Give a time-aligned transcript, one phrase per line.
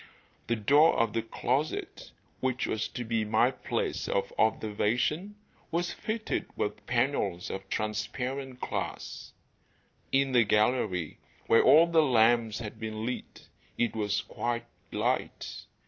[0.47, 2.09] The door of the closet,
[2.39, 5.35] which was to be my place of observation,
[5.69, 9.31] was fitted with panels of transparent glass.
[10.11, 15.65] In the gallery, where all the lamps had been lit, it was quite light.